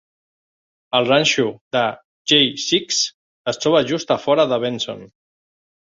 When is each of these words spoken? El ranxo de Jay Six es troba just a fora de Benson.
El 0.99 1.09
ranxo 1.09 1.43
de 1.77 1.83
Jay 2.33 2.49
Six 2.63 2.99
es 3.53 3.63
troba 3.67 3.85
just 3.93 4.15
a 4.17 4.21
fora 4.25 4.47
de 4.55 4.63
Benson. 4.65 5.05